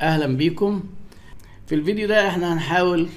أهلا 0.00 0.26
بيكم. 0.36 0.82
في 1.66 1.74
الفيديو 1.74 2.08
ده 2.08 2.28
إحنا 2.28 2.52
هنحاول 2.54 3.08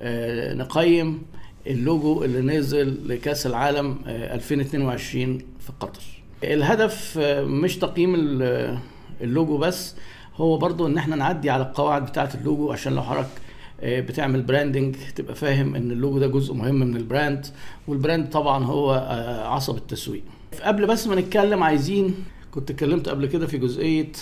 آه، 0.00 0.54
نقيم 0.54 1.22
اللوجو 1.66 2.24
اللي 2.24 2.40
نزل 2.58 3.08
لكأس 3.08 3.46
العالم 3.46 3.96
آه، 4.06 4.34
2022 4.34 5.38
في 5.38 5.72
قطر. 5.80 6.02
الهدف 6.44 7.18
آه، 7.22 7.44
مش 7.44 7.76
تقييم 7.78 8.14
ال- 8.14 8.78
اللوجو 9.20 9.58
بس 9.58 9.94
هو 10.36 10.58
برضو 10.58 10.86
إن 10.86 10.98
إحنا 10.98 11.16
نعدي 11.16 11.50
على 11.50 11.62
القواعد 11.62 12.06
بتاعة 12.06 12.30
اللوجو 12.34 12.72
عشان 12.72 12.94
لو 12.94 13.02
حضرتك 13.02 13.28
آه، 13.80 14.00
بتعمل 14.00 14.42
branding 14.42 14.96
تبقى 15.16 15.34
فاهم 15.34 15.74
إن 15.74 15.90
اللوجو 15.90 16.18
ده 16.18 16.26
جزء 16.26 16.54
مهم 16.54 16.74
من 16.74 16.96
ال 16.96 17.04
brand 17.04 17.46
وال 17.88 17.99
brand 17.99 18.28
طبعا 18.30 18.64
هو 18.64 18.94
آه، 18.94 19.48
عصب 19.48 19.76
التسويق. 19.76 20.22
قبل 20.62 20.86
بس 20.86 21.06
ما 21.06 21.14
نتكلم 21.14 21.62
عايزين 21.62 22.14
كنت 22.50 22.70
اتكلمت 22.70 23.08
قبل 23.08 23.26
كده 23.26 23.46
في 23.46 23.58
جزئية 23.58 24.12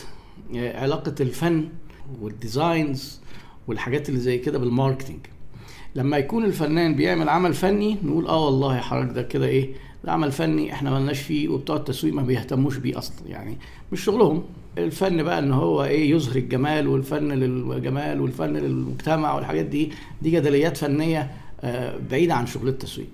آه، 0.56 0.80
علاقة 0.80 1.14
الفن 1.20 1.68
وال 2.20 2.42
designs 2.42 3.20
والحاجات 3.68 4.08
اللي 4.08 4.20
زي 4.20 4.38
كده 4.38 4.58
بال 4.58 4.69
marketing 4.69 5.18
لما 5.94 6.16
يكون 6.16 6.44
الفنان 6.44 6.94
بيعمل 6.94 7.28
عمل 7.28 7.54
فني 7.54 7.96
نقول 8.04 8.26
آه 8.26 8.44
والله 8.44 8.80
حضرتك 8.80 9.12
ده 9.14 9.22
كده 9.22 9.46
إيه 9.46 9.68
ده 10.04 10.12
عمل 10.12 10.32
فني 10.32 10.72
إحنا 10.72 10.90
ملناش 10.98 11.20
فيه 11.20 11.48
وبتوع 11.48 11.76
التسويق 11.76 12.14
ما 12.14 12.22
بيهتموش 12.22 12.76
بيه 12.76 12.98
أصلا. 12.98 13.16
يعني 13.28 13.56
مش 13.92 14.04
شغلهم. 14.04 14.42
الفن 14.78 15.22
بقى 15.22 15.38
إن 15.38 15.52
هو 15.52 15.84
إيه 15.84 16.10
يظهر 16.10 16.36
الجمال 16.36 16.88
والفن 16.88 17.28
للجمال 17.32 18.20
والفن 18.20 18.52
للمجتمع 18.56 19.34
والحاجات 19.34 19.64
دي 19.64 19.90
دي 20.22 20.30
جدليات 20.30 20.76
فنية 20.76 21.30
آه، 21.60 21.98
بعيدة 22.10 22.34
عن 22.34 22.46
شغل 22.46 22.68
التسويق. 22.68 23.08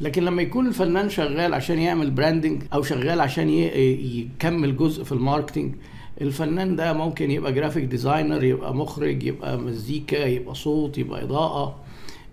لكن 0.00 0.22
لما 0.24 0.42
يكون 0.42 0.66
الفنان 0.66 1.10
شغال 1.10 1.54
عشان 1.54 1.78
يعمل 1.78 2.10
branding 2.10 2.62
أو 2.74 2.82
شغال 2.82 3.20
عشان 3.20 3.48
يكمل 3.48 4.76
جزء 4.76 5.04
في 5.04 5.12
ال 5.12 5.18
marketing 5.18 5.74
الفنان 6.20 6.76
ده 6.76 6.92
ممكن 6.92 7.30
يبقى 7.30 7.52
graphic 7.52 7.84
designer 7.84 8.44
يبقى 8.44 8.74
مخرج 8.74 9.22
يبقى 9.22 9.58
مزيكا 9.58 10.26
يبقى 10.26 10.54
صوت 10.54 10.98
يبقى 10.98 11.22
إضاءة 11.24 11.76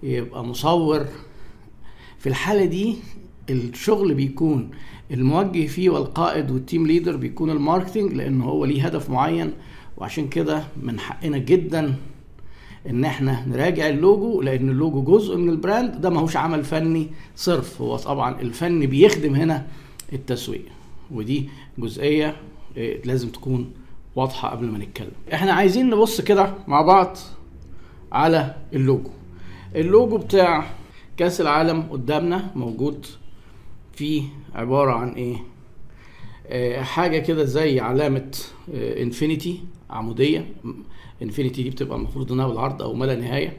يبقى 0.04 0.46
مصور. 0.46 1.06
في 2.20 2.30
الحالة 2.30 2.66
دي 2.66 2.96
الشغل 3.50 4.14
بيكون 4.14 4.70
الموجه 5.12 5.68
فيه 5.68 5.90
والقائد 5.90 6.52
وال 6.52 6.64
team 6.64 6.88
leader 6.88 7.16
بيكون 7.16 7.50
ال 7.50 7.56
marketing 7.56 8.14
لأن 8.14 8.42
هو 8.42 8.66
ليه 8.66 8.86
هدف 8.86 9.10
معين 9.10 9.52
وعشان 9.98 10.28
كده 10.28 10.64
من 10.84 11.00
حقنا 11.00 11.38
جدا 11.38 11.96
إن 12.90 13.06
إحنا 13.06 13.46
نراجع 13.48 13.90
اللوجو 13.90 14.42
لأن 14.42 14.70
اللوجو 14.70 15.02
جزء 15.02 15.38
من 15.38 15.50
ال 15.50 15.58
brand 15.58 16.02
ده 16.02 16.10
ماهوش 16.10 16.38
عمل 16.38 16.64
فني 16.64 17.08
صرف. 17.36 17.82
هو 17.82 17.96
طبعا 17.98 18.42
الفن 18.42 18.86
بيخدم 18.86 19.36
هنا 19.36 19.68
التسويق 20.14 20.66
ودي 21.12 21.50
جزئية 21.78 22.36
لازم 23.06 23.30
تكون 23.30 23.72
واضحة 24.16 24.50
قبل 24.50 24.66
ما 24.66 24.78
نتكلم. 24.78 25.12
إحنا 25.34 25.54
عايزين 25.54 25.90
نبص 25.90 26.22
كده 26.22 26.54
مع 26.68 26.82
بعض 26.82 27.18
على 28.12 28.56
ال 28.74 28.80
logo. 28.80 29.10
ال 29.76 29.84
logo 29.84 30.18
بتاع 30.18 30.66
كأس 31.18 31.42
العالم 31.42 31.82
قدامنا 31.82 32.52
موجود 32.56 33.06
فيه 33.94 34.24
عبارة 34.56 34.92
عن 34.92 35.10
إيه؟ 35.10 35.36
آه، 36.48 36.82
حاجة 36.82 37.20
كده 37.20 37.44
زي 37.44 37.80
علامة 37.80 38.32
infinity 38.74 39.60
عمودية. 39.90 40.46
infinity 41.22 41.64
دي 41.64 41.70
بتبقى 41.70 41.98
المفروض 41.98 42.32
إنها 42.32 42.48
بالعرض 42.48 42.82
أو 42.82 42.94
ما 42.94 43.06
لا 43.06 43.16
نهاية. 43.16 43.58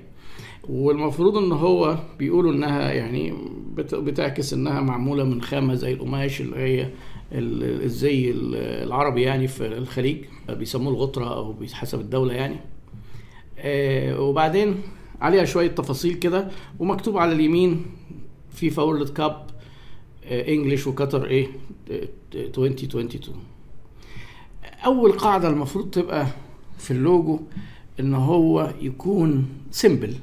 والمفروض 0.69 1.37
إن 1.37 1.53
هو 1.53 1.99
بيقولوا 2.19 2.53
إنها 2.53 2.93
يعني 2.93 3.35
بت- 3.75 3.95
بتعكس 3.95 4.53
إنها 4.53 4.81
معمولة 4.81 5.25
من 5.25 5.43
خامة 5.43 5.75
زي 5.75 5.93
القماش 5.93 6.41
اللي 6.41 6.57
هي 6.57 6.89
الزي 7.33 8.31
ال- 8.31 8.55
العربي 8.87 9.23
يعني 9.23 9.49
في 9.49 9.67
الخليج 9.67 10.25
بيسموه 10.49 10.93
الغترة 10.93 11.35
أو 11.37 11.55
حسب 11.73 12.01
الدولة 12.01 12.35
يعني. 12.35 12.57
آه، 13.59 14.21
وبعدين 14.21 14.83
عليها 15.21 15.45
شوية 15.45 15.69
تفاصيل 15.69 16.15
كده 16.15 16.49
ومكتوب 16.79 17.19
على 17.19 17.33
اليمين 17.33 17.87
فيفا 18.51 18.83
World 18.83 19.09
Cup 19.09 19.47
English 20.25 20.87
وقطر 20.87 21.27
إيه 21.27 21.47
آه، 21.91 22.09
2022 22.35 23.35
أول 24.85 25.13
قاعدة 25.13 25.49
المفروض 25.49 25.91
تبقى 25.91 26.27
في 26.79 26.91
اللوجو 26.91 27.41
إن 28.01 28.15
هو 28.15 28.73
يكون 28.83 29.49
simple. 29.71 30.15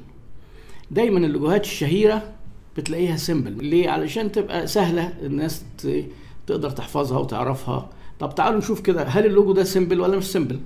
دايما 0.90 1.18
ال 1.18 1.25
logoهات 1.25 1.64
الشهيرة 1.64 2.32
بتلاقيها 2.76 3.16
simple. 3.16 3.64
ليه؟ 3.64 3.90
علشان 3.90 4.32
تبقى 4.32 4.66
سهلة 4.66 5.12
الناس 5.22 5.64
تقدر 6.48 6.70
تحفظها 6.70 7.18
وتعرفها. 7.18 7.90
طب 8.20 8.34
تعالوا 8.34 8.58
نشوف 8.58 8.80
كده 8.80 9.02
هل 9.04 9.26
اللوجو 9.26 9.52
ده 9.52 9.64
simple 9.64 10.00
ولا 10.00 10.16
مش 10.16 10.24
simple 10.24 10.60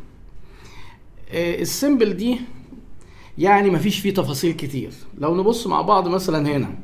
آه، 1.30 1.60
ال 1.60 1.68
simple 1.68 2.16
دي 2.16 2.40
يعني 3.38 3.70
مفيش 3.70 3.98
فيه 3.98 4.14
تفاصيل 4.14 4.52
كتير. 4.52 4.92
لو 5.18 5.34
نبص 5.36 5.66
مع 5.66 5.80
بعض 5.82 6.08
مثلا 6.08 6.56
هنا 6.56 6.74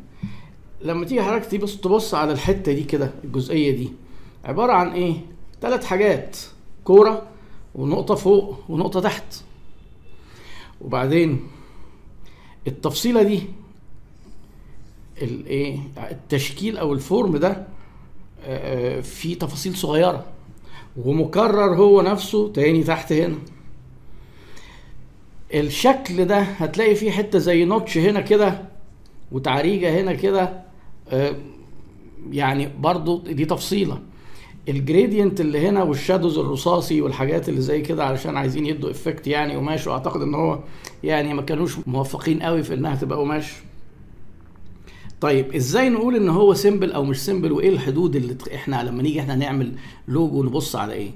لما 0.82 1.04
تيجي 1.06 1.22
حضرتك 1.22 1.47
تبص 1.50 1.76
تبص 1.76 2.14
على 2.14 2.32
الحتة 2.32 2.72
دي 2.72 2.84
كده 2.84 3.10
الجزئية 3.25 3.70
دي 3.76 3.88
عبارة 4.44 4.72
عن 4.72 4.88
إيه؟ 4.92 5.14
ثلاث 5.60 5.84
حاجات 5.84 6.37
كورة 6.84 7.22
ونقطة 7.75 8.14
فوق 8.14 8.58
ونقطة 8.69 9.00
تحت. 9.00 9.34
وبعدين 10.81 11.47
التفصيلة 12.66 13.22
دي 13.22 13.42
الايه 15.22 15.78
التشكيل 16.10 16.76
أو 16.78 16.92
الفورم 16.92 17.37
ده 17.37 17.66
فيه 19.03 19.38
تفاصيل 19.38 19.76
صغيرة. 19.76 20.25
ومكرر 20.97 21.75
هو 21.76 22.03
نفسه 22.03 22.53
تاني 22.53 22.84
تحت 22.84 23.12
هنا. 23.12 23.38
الشكل 25.54 26.25
ده 26.25 26.38
هتلاقي 26.41 26.94
فيه 26.94 27.10
حتة 27.10 27.38
زي 27.38 27.64
notch 27.65 27.99
هنا 27.98 28.20
كده 28.20 28.62
وتعريجة 29.32 30.00
هنا 30.00 30.12
كده 30.14 30.62
آه، 31.08 31.34
يعني 32.31 32.69
برضو 32.81 33.19
دي 33.19 33.44
تفصيلة. 33.44 33.98
ال 34.69 34.76
gradient 34.76 35.41
اللي 35.41 35.69
هنا 35.69 35.82
وال 35.82 35.95
shadows 35.95 36.38
الرصاصي 36.38 37.00
والحاجات 37.03 37.48
اللي 37.48 37.60
زي 37.60 37.81
كده 37.81 38.04
علشان 38.04 38.37
عايزين 38.37 38.66
يدوا 38.66 38.91
effect 38.91 39.26
يعني 39.26 39.56
قماش 39.56 39.87
وأعتقد 39.87 40.22
إن 40.22 40.34
هو 40.34 40.58
يعني 41.04 41.34
ما 41.34 41.42
كانوش 41.42 41.76
موفقين 41.87 42.42
قوي 42.42 42.62
في 42.62 42.75
إنها 42.75 42.94
تبقى 42.94 43.19
قماش. 43.19 43.53
طيب 45.21 45.55
إزاي 45.55 45.89
نقول 45.89 46.17
إن 46.17 46.29
هو 46.29 46.55
simple 46.54 46.93
أو 46.93 47.05
مش 47.05 47.19
simple 47.25 47.53
وإيه 47.53 47.69
الحدود 47.69 48.17
اللي 48.17 48.37
إحنا 48.55 48.83
لما 48.83 49.03
نيجي 49.03 49.21
إحنا 49.21 49.34
نعمل 49.34 49.73
لوجو 50.09 50.43
نبص 50.43 50.77
على 50.77 50.93
إيه؟ 50.93 51.11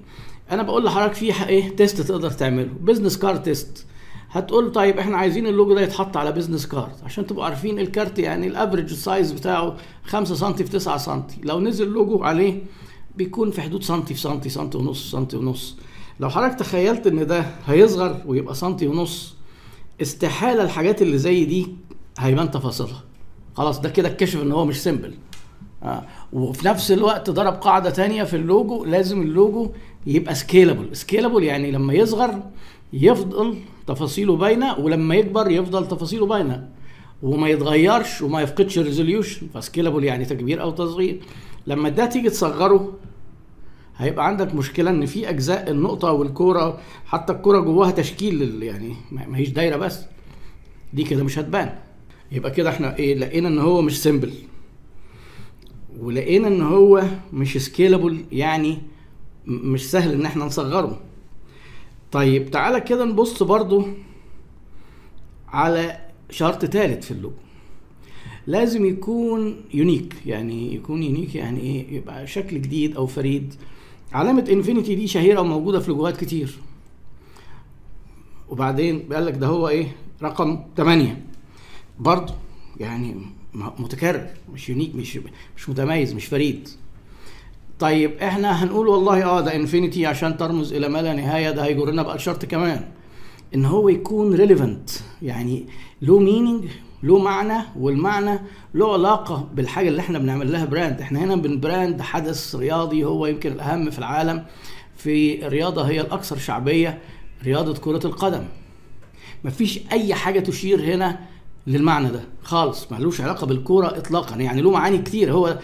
أنا 0.51 0.63
بقول 0.63 0.85
لحضرتك 0.85 1.15
في 1.15 1.49
إيه؟ 1.49 1.77
test 1.77 2.01
تقدر 2.01 2.31
تعمله. 2.31 2.69
business 2.81 3.19
card 3.19 3.43
test 3.43 3.87
هتقول 4.31 4.73
طيب 4.73 4.99
إحنا 4.99 5.17
عايزين 5.17 5.47
اللوجو 5.47 5.75
ده 5.75 5.81
يتحط 5.81 6.17
على 6.17 6.33
business 6.33 6.67
card 6.67 6.93
عشان 7.05 7.27
تبقوا 7.27 7.45
عارفين 7.45 7.79
الكارت 7.79 8.19
يعني 8.19 8.47
ال 8.47 8.52
average 8.53 8.93
size 8.93 9.33
بتاعه 9.33 9.77
5 10.05 10.35
سم 10.35 10.53
في 10.53 10.65
9 10.65 10.97
سم 10.97 11.23
لو 11.43 11.61
نزل 11.61 11.89
لوجو 11.89 12.23
عليه 12.25 12.63
بيكون 13.17 13.51
في 13.51 13.63
حدود 13.63 13.83
سنتي 13.83 14.15
في 14.15 14.21
سنتي 14.21 14.49
سنتي 14.49 14.79
ونص 14.79 15.11
سنتي 15.11 15.37
ونص. 15.37 15.77
لو 16.21 16.31
حضرتك 16.31 16.59
تخيلت 16.59 17.07
إن 17.07 17.27
ده 17.27 17.47
هيصغر 17.67 18.23
ويبقى 18.27 18.55
سنتي 18.55 18.87
ونص 18.87 19.35
استحالة 20.03 20.63
الحاجات 20.65 21.03
اللي 21.03 21.19
زي 21.19 21.45
دي 21.45 21.67
هيبان 22.19 22.51
تفاصيلها. 22.51 23.03
خلاص 23.55 23.81
ده 23.81 23.89
كده 23.89 24.09
اتكشف 24.09 24.43
إن 24.43 24.53
هو 24.53 24.65
مش 24.65 24.83
simple 24.83 25.15
آه. 25.83 26.03
وفي 26.33 26.67
نفس 26.67 26.93
الوقت 26.93 27.31
ضرب 27.31 27.53
قاعدة 27.55 27.91
تانية 27.91 28.25
في 28.25 28.37
اللوجو 28.37 28.85
لازم 28.85 29.23
اللوجو 29.23 29.71
يبقى 30.07 30.35
scalable 30.35 30.97
scalable 30.97 31.43
يعني 31.45 31.71
لما 31.71 31.93
يصغر 31.95 32.43
يفضل 32.93 33.59
تفاصيله 33.87 34.37
باينة 34.37 34.79
ولما 34.79 35.15
يكبر 35.15 35.51
يفضل 35.51 35.89
تفاصيله 35.89 36.27
باينة. 36.27 36.69
وما 37.23 37.49
يتغيرش 37.49 38.23
وما 38.23 38.43
يفقدش 38.43 38.79
resolution 38.79 39.47
ف 39.55 39.60
scalable 39.60 40.05
يعني 40.05 40.25
تكبير 40.25 40.63
أو 40.63 40.71
تصغير. 40.71 41.21
لما 41.67 41.89
ده 41.89 42.07
تيجي 42.07 42.31
تصغره 42.31 42.93
هيبقى 43.97 44.27
عندك 44.27 44.55
مشكلة 44.55 44.91
إن 44.91 45.07
في 45.07 45.29
أجزاء 45.29 45.71
النقطة 45.71 46.13
والكورة 46.13 46.79
حتى 47.07 47.33
الكورة 47.33 47.61
جواها 47.61 47.91
تشكيل 47.91 48.63
يعني 48.63 48.95
ما 49.13 49.37
هيش 49.39 49.49
دايرة 49.49 49.77
بس. 49.77 50.01
دي 50.93 51.05
كده 51.05 51.25
مش 51.25 51.39
هتبان. 51.39 51.75
يبقى 52.33 52.51
كده 52.51 52.71
إحنا 52.71 52.97
إيه 52.97 53.15
لقينا 53.15 53.49
إن 53.49 53.59
هو 53.59 53.83
مش 53.83 54.03
simple 54.03 54.33
ولقينا 56.01 56.49
إن 56.49 56.61
هو 56.63 57.05
مش 57.33 57.59
scalable 57.59 58.25
يعني 58.33 58.79
مش 59.47 59.91
سهل 59.91 60.13
إن 60.13 60.27
إحنا 60.27 60.45
نصغره. 60.45 61.01
طيب 62.13 62.51
تعالى 62.51 62.81
كده 62.81 63.05
نبص 63.05 63.43
برضو 63.43 63.85
على 65.49 66.01
شرط 66.31 66.65
ثالث 66.65 67.05
في 67.05 67.11
اللوجو 67.11 67.35
لازم 68.47 68.85
يكون 68.87 69.57
unique 69.75 70.15
يعني 70.27 70.75
يكون 70.75 71.03
unique 71.03 71.35
يعني 71.35 71.61
إيه 71.61 71.97
يبقى 71.97 72.27
شكل 72.27 72.63
جديد 72.63 72.97
أو 72.97 73.07
فريد. 73.07 73.55
علامة 74.13 74.45
infinity 74.53 74.95
دي 74.95 75.07
شهيرة 75.07 75.41
وموجودة 75.41 75.81
في 75.81 75.89
logoهات 75.89 76.17
كتير. 76.17 76.59
وبعدين 78.49 79.13
قال 79.13 79.27
لك 79.27 79.35
ده 79.35 79.47
هو 79.47 79.69
إيه 79.69 79.97
رقم 80.23 80.59
8 80.77 81.25
برضه 81.99 82.35
يعني 82.81 83.17
متكرر 83.55 84.27
مش 84.55 84.69
unique 84.69 84.95
مش 84.95 85.19
مش 85.57 85.69
متميز 85.69 86.13
مش 86.15 86.27
فريد. 86.27 86.69
طيب 87.79 88.13
إحنا 88.23 88.65
هنقول 88.65 88.89
والله 88.89 89.25
آه 89.25 89.41
ده 89.41 89.57
infinity 89.57 90.07
عشان 90.07 90.37
ترمز 90.37 90.73
إلى 90.73 90.89
ما 90.89 91.03
لا 91.03 91.13
نهاية 91.15 91.51
ده 91.51 91.65
هيجرنا 91.65 92.03
بقى 92.03 92.15
الشرط 92.17 92.45
كمان. 92.45 92.85
إن 93.55 93.65
هو 93.65 93.89
يكون 93.89 94.35
relevant 94.35 94.91
يعني 95.23 95.67
له 96.03 96.19
meaning 96.19 96.65
له 97.03 97.19
معنى 97.19 97.65
والمعنى 97.77 98.39
له 98.75 98.93
علاقة 98.93 99.49
بالحاجة 99.55 99.89
اللي 99.89 100.01
إحنا 100.01 100.19
بنعمل 100.19 100.53
لها 100.53 100.65
brand 100.65 101.01
إحنا 101.01 101.21
هنا 101.25 101.37
بن 101.37 101.56
brand 101.56 102.03
حدث 102.03 102.55
رياضي 102.57 103.05
هو 103.05 103.27
يمكن 103.27 103.53
الأهم 103.53 103.91
في 103.91 103.99
العالم. 103.99 104.45
في 104.97 105.35
رياضة 105.49 105.83
هي 105.83 106.01
الأكثر 106.01 106.39
شعبية 106.39 106.99
رياضة 107.45 107.75
كرة 107.81 108.07
القدم. 108.07 108.45
مفيش 109.45 109.81
أي 109.93 110.15
حاجة 110.15 110.41
تشير 110.41 110.81
هنا 110.95 111.21
للمعنى 111.67 112.09
ده. 112.11 112.21
خالص 112.43 112.93
ملوش 112.93 113.21
علاقة 113.21 113.47
بالكورة 113.47 113.87
إطلاقا. 113.87 114.37
يعني 114.37 114.63
له 114.63 114.71
معاني 114.71 114.99
كتير. 114.99 115.33
هو 115.33 115.59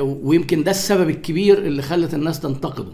ويمكن 0.00 0.62
ده 0.64 0.70
السبب 0.70 1.10
الكبير 1.10 1.58
اللي 1.58 1.82
خلت 1.82 2.14
الناس 2.14 2.40
تنتقده. 2.40 2.92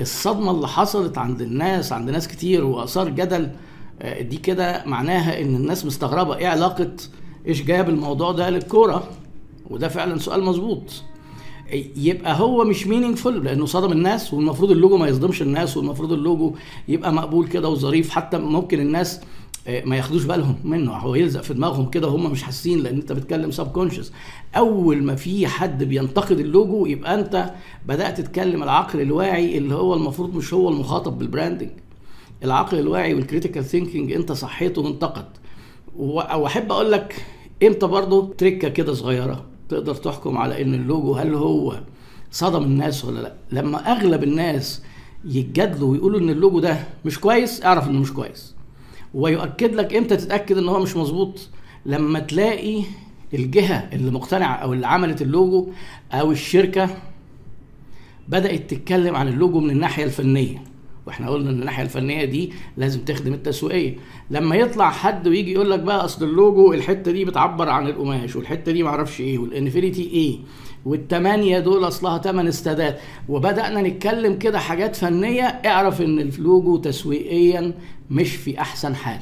الصدمة 0.00 0.50
اللي 0.50 0.68
حصلت 0.68 1.18
عند 1.18 1.40
الناس 1.40 1.92
عند 1.92 2.10
ناس 2.10 2.28
كتير 2.28 2.64
وأثار 2.64 3.08
جدل 3.08 3.50
دي 4.20 4.36
كده 4.36 4.82
معناها 4.86 5.40
إن 5.40 5.56
الناس 5.56 5.86
مستغربة. 5.86 6.36
إيه 6.36 6.48
علاقة 6.48 6.90
إيش 7.46 7.62
جاب 7.62 7.88
الموضوع 7.88 8.32
ده 8.32 8.50
للكورة؟ 8.50 9.08
وده 9.70 9.88
فعلا 9.88 10.18
سؤال 10.18 10.44
مظبوط. 10.44 10.82
يبقى 11.96 12.40
هو 12.40 12.64
مش 12.64 12.86
meaningful 12.86 13.44
لأنه 13.44 13.66
صدم 13.66 13.92
الناس 13.92 14.34
والمفروض 14.34 14.70
اللوجو 14.70 14.96
ما 14.96 15.08
يصدمش 15.08 15.42
الناس 15.42 15.76
والمفروض 15.76 16.12
اللوجو 16.12 16.54
يبقى 16.88 17.12
مقبول 17.12 17.46
كده 17.48 17.68
وظريف. 17.68 18.10
حتى 18.10 18.38
ممكن 18.38 18.80
الناس 18.80 19.20
ما 19.84 19.96
ياخدوش 19.96 20.24
بالهم 20.24 20.56
منه. 20.64 20.92
هو 20.92 21.14
يلزق 21.14 21.40
في 21.40 21.54
دماغهم 21.54 21.90
كده 21.90 22.08
وهم 22.08 22.30
مش 22.32 22.42
حاسين 22.42 22.78
لأن 22.78 22.94
أنت 22.94 23.12
بتتكلم 23.12 23.50
subconscious 23.50 24.12
أول 24.56 25.02
ما 25.02 25.14
في 25.14 25.46
حد 25.46 25.84
بينتقد 25.84 26.38
اللوجو 26.40 26.86
يبقى 26.86 27.14
أنت 27.14 27.50
بدأت 27.86 28.20
تتكلم 28.20 28.62
العقل 28.62 29.00
الواعي 29.00 29.58
اللي 29.58 29.74
هو 29.74 29.94
المفروض 29.94 30.34
مش 30.36 30.54
هو 30.54 30.68
المخاطب 30.68 31.18
بال 31.18 31.28
branding 31.28 31.70
العقل 32.44 32.78
الواعي 32.78 33.14
وال 33.14 33.24
critical 33.24 33.64
thinking 33.64 34.12
أنت 34.12 34.32
صحيته 34.32 34.82
وانتقد. 34.82 35.26
واحب 35.96 36.72
أقول 36.72 36.92
لك 36.92 37.24
إمتى 37.62 37.86
برضه 37.86 38.34
تريكة 38.38 38.68
كده 38.68 38.94
صغيرة 38.94 39.44
تقدر 39.68 39.94
تحكم 39.94 40.38
على 40.38 40.62
إن 40.62 40.74
اللوجو 40.74 41.12
هل 41.14 41.34
هو 41.34 41.80
صدم 42.30 42.62
الناس 42.62 43.04
ولا 43.04 43.20
لأ؟ 43.20 43.34
لما 43.52 43.92
أغلب 43.92 44.22
الناس 44.22 44.82
يتجادلوا 45.24 45.88
ويقولوا 45.90 46.20
إن 46.20 46.30
اللوجو 46.30 46.60
ده 46.60 46.84
مش 47.04 47.20
كويس 47.20 47.64
أعرف 47.64 47.88
إنه 47.88 47.98
مش 48.00 48.12
كويس. 48.12 48.53
ويؤكد 49.14 49.74
لك 49.74 49.94
إمتى 49.94 50.16
تتأكد 50.16 50.58
ان 50.58 50.68
هو 50.68 50.80
مش 50.80 50.96
مظبوط. 50.96 51.48
لما 51.86 52.18
تلاقي 52.18 52.82
الجهة 53.34 53.88
اللي 53.92 54.10
مقتنعة 54.10 54.54
أو 54.54 54.72
اللي 54.72 54.86
عملت 54.86 55.22
اللوجو 55.22 55.68
أو 56.12 56.32
الشركة 56.32 56.90
بدأت 58.28 58.70
تتكلم 58.70 59.16
عن 59.16 59.28
اللوجو 59.28 59.60
من 59.60 59.70
الناحية 59.70 60.04
الفنية. 60.04 60.73
وإحنا 61.06 61.30
قلنا 61.30 61.50
إن 61.50 61.60
الناحية 61.60 61.82
الفنية 61.82 62.24
دي 62.24 62.52
لازم 62.76 63.00
تخدم 63.04 63.32
التسويقية. 63.34 63.96
لما 64.30 64.56
يطلع 64.56 64.90
حد 64.90 65.28
ويجي 65.28 65.52
يقول 65.52 65.70
لك 65.70 65.80
بقى 65.80 66.04
أصل 66.04 66.24
اللوجو 66.24 66.72
الحتة 66.72 67.12
دي 67.12 67.24
بتعبر 67.24 67.68
عن 67.68 67.86
القماش 67.86 68.36
والحتة 68.36 68.72
دي 68.72 68.82
معرفش 68.82 69.20
إيه 69.20 69.38
وال 69.38 69.51
infinity 69.51 70.02
إيه 70.02 70.38
والثمانيه 70.84 71.58
دول 71.58 71.88
أصلها 71.88 72.18
ثمان 72.18 72.46
استادات. 72.46 73.00
وبدأنا 73.28 73.82
نتكلم 73.82 74.38
كده 74.38 74.58
حاجات 74.58 74.96
فنية 74.96 75.42
اعرف 75.42 76.00
إن 76.02 76.18
اللوجو 76.20 76.76
تسويقيا 76.76 77.74
مش 78.10 78.36
في 78.36 78.60
أحسن 78.60 78.94
حال. 78.94 79.20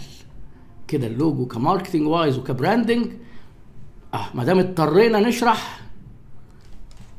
كده 0.88 1.06
ال 1.06 1.14
logo 1.14 1.46
ك 1.46 1.52
marketing 1.52 2.06
wise 2.06 2.38
وك 2.38 2.52
branding 2.52 3.06
آه 4.14 4.26
ما 4.34 4.44
دام 4.44 4.58
اضطرينا 4.58 5.20
نشرح 5.20 5.80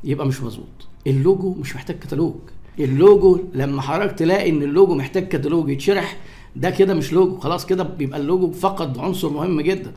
يبقى 0.03 0.27
مش 0.27 0.41
مظبوط. 0.41 0.87
اللوجو 1.07 1.53
مش 1.53 1.75
محتاج 1.75 1.99
كتالوج. 1.99 2.35
اللوجو 2.79 3.39
لما 3.53 3.81
حضرتك 3.81 4.11
تلاقي 4.19 4.49
إن 4.49 4.63
اللوجو 4.63 4.95
محتاج 4.95 5.27
كتالوج 5.27 5.69
يتشرح 5.69 6.17
ده 6.55 6.69
كده 6.69 6.93
مش 6.93 7.13
لوجو 7.13 7.37
خلاص 7.37 7.65
كده 7.65 7.83
بيبقى 7.83 8.19
اللوجو 8.19 8.51
فقد 8.51 8.97
عنصر 8.97 9.29
مهم 9.29 9.61
جدا. 9.61 9.91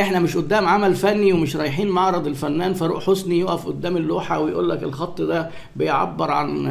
إحنا 0.00 0.18
مش 0.20 0.36
قدام 0.36 0.66
عمل 0.68 0.94
فني 0.94 1.32
ومش 1.32 1.56
رايحين 1.56 1.88
معرض 1.88 2.26
الفنان 2.26 2.74
فاروق 2.74 3.02
حسني 3.02 3.38
يقف 3.40 3.66
قدام 3.66 3.96
اللوحة 3.96 4.40
ويقول 4.40 4.68
لك 4.70 4.82
الخط 4.82 5.22
ده 5.22 5.50
بيعبر 5.76 6.30
عن 6.30 6.66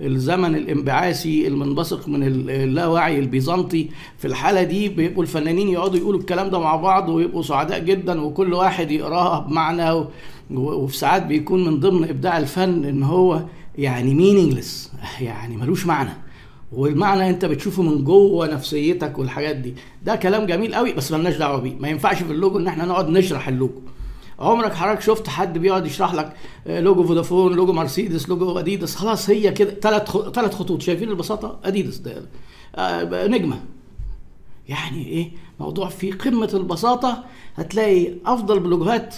الزمن 0.00 0.54
الانبعاثي 0.56 1.46
المنبثق 1.46 2.08
من 2.08 2.22
اللاوعي 2.50 3.18
البيزنطي. 3.18 3.88
في 4.18 4.24
الحالة 4.24 4.62
دي 4.62 4.88
بيبقوا 4.88 5.22
الفنانين 5.22 5.68
يقعدوا 5.68 5.96
يقولوا 5.96 6.20
الكلام 6.20 6.50
ده 6.50 6.58
مع 6.58 6.76
بعض 6.76 7.08
ويبقوا 7.08 7.42
سعداء 7.42 7.78
جدا 7.78 8.20
وكل 8.20 8.54
واحد 8.54 8.90
يقراها 8.90 9.40
بمعنى 9.40 10.04
وفي 10.50 10.96
ساعات 10.96 11.26
بيكون 11.26 11.64
من 11.64 11.80
ضمن 11.80 12.08
إبداع 12.08 12.38
الفن 12.38 12.84
إن 12.84 13.02
هو 13.02 13.42
يعني 13.78 14.14
meaningless 14.14 14.92
يعني 15.20 15.56
ملوش 15.56 15.86
معنى. 15.86 16.10
والمعنى 16.72 17.30
انت 17.30 17.44
بتشوفه 17.44 17.82
من 17.82 18.04
جوه 18.04 18.46
نفسيتك 18.46 19.18
والحاجات 19.18 19.56
دي. 19.56 19.74
ده 20.04 20.16
كلام 20.16 20.46
جميل 20.46 20.74
قوي 20.74 20.92
بس 20.92 21.12
ملناش 21.12 21.36
دعوة 21.36 21.60
بيه. 21.60 21.74
ما 21.74 21.88
ينفعش 21.88 22.22
في 22.22 22.32
اللوجو 22.32 22.58
ان 22.58 22.66
إحنا 22.66 22.84
نقعد 22.84 23.08
نشرح 23.08 23.48
اللوجو. 23.48 23.80
عمرك 24.38 24.74
حضرتك 24.74 25.00
شفت 25.00 25.28
حد 25.28 25.58
بيقعد 25.58 25.86
يشرح 25.86 26.14
لك 26.14 26.32
لوجو 26.66 27.04
فودافون 27.04 27.54
لوجو 27.54 27.72
مرسيدس 27.72 28.28
لوجو 28.28 28.58
اديداس 28.58 28.96
خلاص 28.96 29.30
هي 29.30 29.52
كده. 29.52 29.70
ثلاث 29.70 30.10
ثلاث 30.10 30.54
خطوط. 30.54 30.82
شايفين 30.82 31.08
البساطة؟ 31.08 31.60
اديداس 31.64 31.98
ده. 31.98 32.22
آه 32.74 33.26
نجمة. 33.26 33.60
يعني 34.68 35.06
إيه؟ 35.06 35.30
موضوع 35.60 35.88
في 35.88 36.10
قمة 36.10 36.50
البساطة. 36.54 37.24
هتلاقي 37.56 38.12
أفضل 38.26 38.60
ب 38.60 38.68
logoهات 38.68 39.14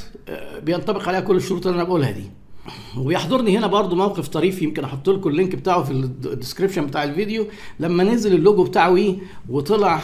بينطبق 0.63 1.09
عليها 1.09 1.21
كل 1.21 1.37
الشروط 1.37 1.67
اللي 1.67 1.77
أنا 1.77 1.85
بقولها 1.85 2.11
دي. 2.11 2.31
ويحضرني 2.99 3.59
هنا 3.59 3.67
برضو 3.67 3.97
موقف 3.97 4.29
طريف 4.29 4.63
يمكن 4.63 4.85
أحط 4.85 5.09
لكم 5.09 5.31
اللينك 5.31 5.55
بتاعه 5.57 5.83
في 5.83 5.91
ال 5.91 5.99
description 5.99 6.87
بتاع 6.87 7.05
الفيديو. 7.05 7.47
لما 7.81 8.05
نزل 8.05 8.35
اللوجو 8.35 8.65
بتاعه 8.65 8.97
إيه 8.97 9.17
وطلع 9.49 10.01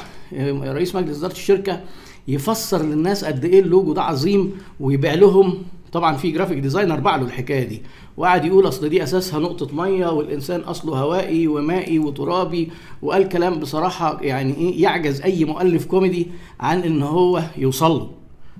رئيس 0.62 0.94
مجلس 0.94 1.18
إدارة 1.18 1.32
الشركة 1.32 1.80
يفسر 2.28 2.82
للناس 2.82 3.24
قد 3.24 3.44
إيه 3.44 3.60
اللوجو 3.60 3.92
ده 3.92 4.02
عظيم 4.02 4.52
ويبيع 4.80 5.14
لهم. 5.14 5.62
طبعا 5.92 6.16
في 6.16 6.30
graphic 6.30 6.58
designer 6.58 7.00
باع 7.00 7.16
له 7.16 7.24
الحكاية 7.24 7.64
دي. 7.64 7.82
وقعد 8.16 8.44
يقول 8.44 8.68
أصل 8.68 8.88
دي 8.88 9.02
أساسها 9.02 9.40
نقطة 9.40 9.76
مية 9.76 10.06
والإنسان 10.06 10.60
أصله 10.60 10.98
هوائي 10.98 11.46
ومائي 11.46 11.98
وترابي. 11.98 12.70
وقال 13.02 13.28
كلام 13.28 13.54
بصراحة 13.60 14.22
يعني 14.22 14.54
إيه 14.56 14.82
يعجز 14.82 15.20
أي 15.20 15.44
مؤلف 15.44 15.86
كوميدي 15.86 16.26
عن 16.60 16.80
إن 16.80 17.02
هو 17.02 17.42
يوصل 17.56 17.90
له. 17.98 18.10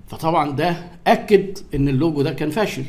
فطبعا 0.06 0.50
ده 0.50 0.76
أكد 1.06 1.58
إن 1.74 1.88
اللوجو 1.88 2.22
ده 2.22 2.32
كان 2.32 2.50
فاشل. 2.50 2.84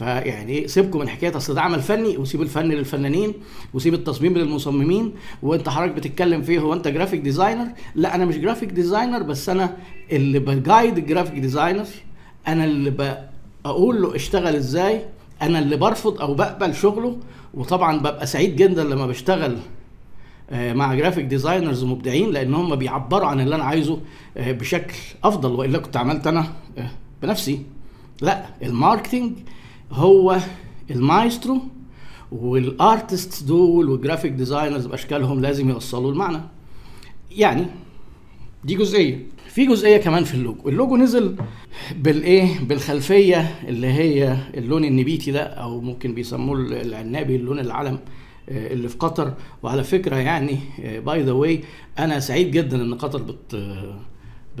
فيعني 0.00 0.68
سيبكم 0.68 0.98
من 0.98 1.08
حكاية 1.08 1.36
أصل 1.36 1.54
ده 1.54 1.60
عمل 1.60 1.80
فني 1.82 2.16
وسيب 2.18 2.42
الفن 2.42 2.64
للفنانين 2.68 3.34
وسيب 3.74 3.94
التصميم 3.94 4.38
للمصممين 4.38 5.12
وأنت 5.42 5.68
حضرتك 5.68 5.94
بتتكلم 5.94 6.42
فيه 6.42 6.58
هو 6.58 6.72
أنت 6.74 6.88
graphic 6.88 7.20
designer 7.20 7.66
لا 7.94 8.14
أنا 8.14 8.24
مش 8.24 8.36
graphic 8.38 8.68
designer 8.68 9.22
بس 9.22 9.48
أنا 9.48 9.76
اللي 10.12 10.38
ب 10.38 10.48
guide 10.48 10.98
ال 10.98 11.03
graphic 11.03 11.38
designer 11.38 11.84
أنا 12.48 12.64
اللي 12.64 12.90
بقول 13.64 14.02
له 14.02 14.16
اشتغل 14.16 14.56
إزاي 14.56 15.00
أنا 15.42 15.58
اللي 15.58 15.76
برفض 15.76 16.20
أو 16.20 16.34
بقبل 16.34 16.74
شغله 16.74 17.18
وطبعا 17.54 17.98
ببقى 17.98 18.26
سعيد 18.26 18.56
جدا 18.56 18.84
لما 18.84 19.06
بشتغل 19.06 19.56
مع 20.52 20.94
graphic 20.94 21.24
designers 21.24 21.84
مبدعين 21.84 22.30
لأن 22.30 22.54
هم 22.54 22.76
بيعبروا 22.76 23.26
عن 23.26 23.40
اللي 23.40 23.54
أنا 23.54 23.64
عايزه 23.64 24.00
بشكل 24.36 24.94
أفضل 25.24 25.52
وإلا 25.52 25.78
كنت 25.78 25.96
عملت 25.96 26.26
أنا 26.26 26.46
بنفسي. 27.22 27.62
لا 28.22 28.44
ال 28.62 28.69
marketing 28.69 29.32
هو 29.92 30.38
المايسترو 30.90 31.60
وال 32.32 32.60
artist 32.60 33.44
دول 33.44 33.90
وال 33.90 33.99
graphic 33.99 34.32
designers 34.32 34.86
بأشكالهم 34.86 35.40
لازم 35.40 35.70
يوصلوا 35.70 36.12
المعنى. 36.12 36.40
يعني 37.30 37.66
دي 38.64 38.74
جزئية. 38.74 39.26
في 39.48 39.66
جزئية 39.66 39.96
كمان 39.96 40.24
في 40.24 40.34
ال 40.34 40.40
logo. 40.40 40.68
ال 40.68 40.74
logo 40.74 40.96
نزل 40.96 41.36
بالإيه؟ 41.96 42.60
بالخلفية 42.60 43.60
اللي 43.68 43.86
هي 43.86 44.36
اللون 44.54 44.84
النبيتي 44.84 45.30
ده 45.30 45.42
أو 45.42 45.80
ممكن 45.80 46.14
بيسموه 46.14 46.56
العنابي 46.58 47.36
اللون 47.36 47.58
العلم 47.58 47.98
اللي 48.48 48.88
في 48.88 48.96
قطر. 48.96 49.34
وعلى 49.62 49.84
فكرة 49.84 50.16
يعني 50.16 50.58
by 50.78 51.22
the 51.22 51.32
way 51.32 51.60
أنا 51.98 52.20
سعيد 52.20 52.50
جدا 52.50 52.82
إن 52.82 52.94
قطر 52.94 53.22
بت 53.22 53.56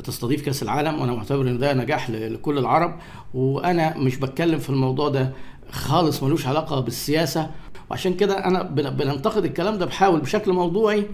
بتستضيف 0.00 0.42
كأس 0.44 0.62
العالم 0.62 1.00
وأنا 1.00 1.12
معتبر 1.12 1.40
إن 1.40 1.58
ده 1.58 1.72
نجاح 1.72 2.10
لكل 2.10 2.58
العرب. 2.58 2.98
وأنا 3.34 3.98
مش 3.98 4.16
بتكلم 4.16 4.58
في 4.58 4.70
الموضوع 4.70 5.08
ده 5.08 5.32
خالص 5.70 6.22
ملوش 6.22 6.46
علاقة 6.46 6.80
بالسياسة. 6.80 7.50
وعشان 7.90 8.14
كده 8.14 8.44
أنا 8.44 8.62
بننتقد 8.62 9.44
الكلام 9.44 9.78
ده 9.78 9.86
بحاول 9.86 10.20
بشكل 10.20 10.52
موضوعي. 10.52 11.06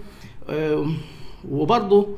وبرضه 1.51 2.09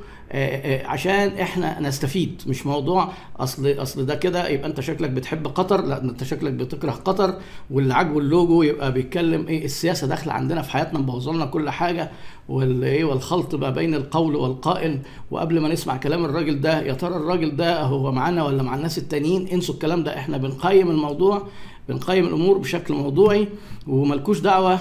عشان 0.85 1.29
إحنا 1.39 1.81
نستفيد 1.81 2.43
مش 2.47 2.67
موضوع 2.67 3.09
اصل 3.41 3.75
اصل 3.83 4.07
ده 4.07 4.15
كده 4.15 4.49
يبقى 4.49 4.67
انت 4.69 4.81
شكلك 4.81 5.11
بتحب 5.11 5.47
قطر 5.47 5.85
لا 5.85 6.03
انت 6.03 6.25
شكلك 6.25 6.53
بتكره 6.53 6.91
قطر 6.91 7.35
واللي 7.71 7.95
عاجبه 7.95 8.19
اللوجو 8.19 8.63
يبقى 8.63 8.93
بيتكلم 8.93 9.47
إيه 9.47 9.65
السياسة 9.65 10.07
داخلة 10.07 10.33
عندنا 10.33 10.63
في 10.63 10.71
حياتنا 10.71 10.99
مبوظه 10.99 11.33
لنا 11.33 11.47
كل 11.47 11.71
حاجة 11.71 12.11
والايه 12.49 13.05
والخلط 13.05 13.55
بقى 13.55 13.73
بين 13.75 13.95
القول 13.95 14.37
والقائل 14.37 14.99
وقبل 15.31 15.61
ما 15.61 15.69
نسمع 15.69 15.97
كلام 15.97 16.25
الراجل 16.25 16.61
ده 16.61 16.81
يا 16.83 16.93
ترى 16.93 17.17
الراجل 17.17 17.57
ده 17.57 17.83
هو 17.83 18.13
معانا 18.13 18.45
ولا 18.45 18.63
مع 18.63 18.75
الناس 18.75 18.99
التانيين؟ 18.99 19.49
انسوا 19.49 19.75
الكلام 19.75 20.05
ده 20.05 20.17
إحنا 20.19 20.37
بنقيم 20.39 20.91
الموضوع 20.91 21.47
بنقيم 21.89 22.27
الأمور 22.27 22.59
بشكل 22.59 22.95
موضوعي 22.95 23.49
وملكوش 23.87 24.41
دعوة 24.41 24.79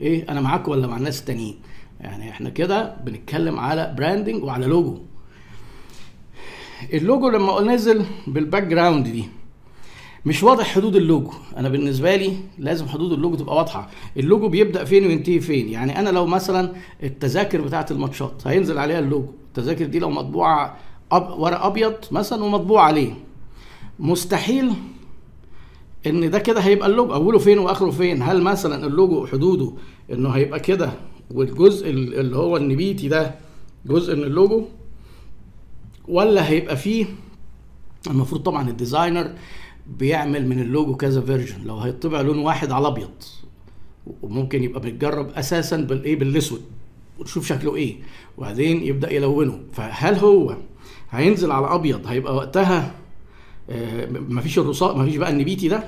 إيه 0.00 0.28
أنا 0.28 0.40
معاك 0.40 0.68
ولا 0.68 0.86
مع 0.86 0.96
الناس 0.96 1.20
التانيين. 1.20 1.54
يعني 2.00 2.30
إحنا 2.30 2.50
كده 2.50 2.94
بنتكلم 3.04 3.58
على 3.58 3.94
branding 3.98 4.44
وعلى 4.44 4.66
logo 4.66 4.98
ال 6.92 6.99
logo 6.99 7.28
لما 7.28 7.60
نزل 7.60 8.04
بال 8.26 8.62
background 8.62 9.08
دي 9.08 9.24
مش 10.26 10.42
واضح 10.42 10.74
حدود 10.74 10.96
اللوجو. 10.96 11.30
أنا 11.56 11.68
بالنسبة 11.68 12.16
لي 12.16 12.32
لازم 12.58 12.88
حدود 12.88 13.12
اللوجو 13.12 13.36
تبقى 13.36 13.56
واضحة. 13.56 13.90
اللوجو 14.16 14.48
بيبدأ 14.48 14.84
فين 14.84 15.06
وينتهي 15.06 15.40
فين؟ 15.40 15.68
يعني 15.68 15.98
أنا 15.98 16.08
لو 16.10 16.26
مثلا 16.26 16.72
التذاكر 17.02 17.60
بتاعة 17.60 17.86
الماتشات 17.90 18.46
هينزل 18.46 18.78
عليها 18.78 18.98
اللوجو. 18.98 19.28
التذاكر 19.48 19.84
دي 19.84 19.98
لو 19.98 20.10
مطبوعة 20.10 20.76
أب 21.12 21.38
ورق 21.38 21.64
أبيض 21.64 21.94
مثلا 22.10 22.44
ومطبوع 22.44 22.82
عليه. 22.82 23.12
مستحيل 23.98 24.72
إن 26.06 26.30
ده 26.30 26.38
كده 26.38 26.60
هيبقى 26.60 26.88
اللوجو. 26.88 27.14
أوله 27.14 27.38
فين 27.38 27.58
وآخره 27.58 27.90
فين؟ 27.90 28.22
هل 28.22 28.42
مثلا 28.42 28.86
اللوجو 28.86 29.26
حدوده 29.26 29.72
إنه 30.12 30.28
هيبقى 30.28 30.60
كده 30.60 30.90
والجزء 31.30 31.90
اللي 31.90 32.36
هو 32.36 32.56
النبيتي 32.56 33.08
ده 33.08 33.34
جزء 33.86 34.16
من 34.16 34.22
اللوجو 34.22 34.64
ولا 36.08 36.48
هيبقى 36.48 36.76
فيه 36.76 37.06
المفروض 38.06 38.42
طبعا 38.42 38.68
ال 38.68 38.75
designer 38.75 39.30
بيعمل 39.98 40.46
من 40.48 40.60
اللوجو 40.60 40.96
كذا 40.96 41.20
version 41.20 41.64
لو 41.64 41.78
هيطبع 41.78 42.20
لون 42.20 42.38
واحد 42.38 42.70
على 42.72 42.86
ابيض 42.88 43.10
وممكن 44.22 44.62
يبقى 44.62 44.80
بيتجرب 44.80 45.30
أساسا 45.30 45.76
بالايه 45.76 46.16
بالأسود 46.18 46.62
ونشوف 47.18 47.46
شكله 47.46 47.76
إيه 47.76 47.96
وبعدين 48.38 48.82
يبدأ 48.84 49.12
يلونه. 49.12 49.60
فهل 49.72 50.14
هو 50.14 50.56
هينزل 51.10 51.50
على 51.52 51.66
أبيض 51.74 52.06
هيبقى 52.06 52.34
وقتها 52.36 52.94
آه، 53.70 54.08
مفيش 54.10 54.58
الرصاص 54.58 54.96
مفيش 54.96 55.16
بقى 55.16 55.30
النبيتي 55.30 55.68
ده؟ 55.68 55.84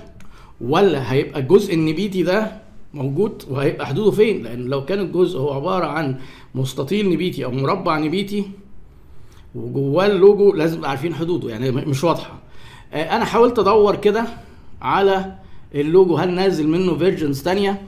ولا 0.61 1.13
هيبقى 1.13 1.41
الجزء 1.41 1.75
النبيتي 1.75 2.23
ده 2.23 2.62
موجود 2.95 3.45
وهيبقى 3.51 3.87
حدوده 3.87 4.11
فين؟ 4.11 4.43
لأن 4.43 4.65
لو 4.65 4.85
كان 4.85 4.99
الجزء 5.01 5.39
هو 5.39 5.53
عبارة 5.53 5.87
عن 5.87 6.17
مستطيل 6.55 7.11
نبيتي 7.11 7.45
أو 7.45 7.51
مربع 7.51 7.99
نبيتي 7.99 8.45
وجواه 9.55 10.07
اللوجو 10.07 10.53
لازم 10.53 10.85
عارفين 10.85 11.15
حدوده 11.15 11.51
يعني 11.51 11.71
مش 11.71 12.05
واضحة. 12.05 12.39
آه، 12.93 13.17
أنا 13.17 13.25
حاولت 13.25 13.59
أدور 13.59 13.97
كده 13.97 14.25
على 14.83 15.35
اللوجو 15.75 16.17
هل 16.17 16.31
نازل 16.35 16.69
منه 16.69 16.97
versions 16.99 17.43
تانية؟ 17.43 17.83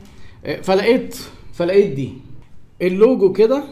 آه، 0.44 0.60
فلقيت 0.60 1.16
فلقيت 1.52 1.90
دي. 1.94 2.12
اللوجو 2.82 3.32
كده 3.32 3.64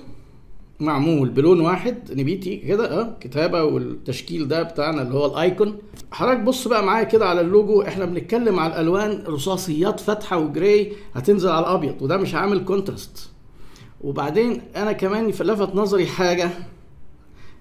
معمول 0.80 1.28
بلون 1.28 1.60
واحد 1.60 1.96
نبيتي 2.12 2.56
كده 2.56 3.00
آه 3.00 3.16
كتابة 3.20 3.64
والتشكيل 3.64 4.48
ده 4.48 4.62
بتاعنا 4.62 5.02
اللي 5.02 5.14
هو 5.14 5.26
ال 5.26 5.35
icon. 5.35 5.78
حضرتك 6.12 6.40
بص 6.40 6.68
بقى 6.68 6.84
معايا 6.84 7.04
كده 7.04 7.28
على 7.28 7.40
اللوجو 7.40 7.82
إحنا 7.82 8.04
بنتكلم 8.04 8.58
على 8.58 8.72
الألوان 8.74 9.24
رصاصيات 9.26 10.00
فاتحة 10.00 10.38
و 10.38 10.49
gray 10.49 10.92
هتنزل 11.14 11.48
على 11.50 11.60
الأبيض 11.66 12.02
وده 12.02 12.16
مش 12.16 12.34
عامل 12.34 12.64
contrast 12.64 13.28
وبعدين 14.00 14.60
أنا 14.76 14.92
كمان 14.92 15.26
لفت 15.28 15.74
نظري 15.74 16.06
حاجة 16.06 16.50